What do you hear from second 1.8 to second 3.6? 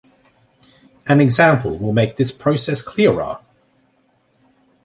make this process clearer.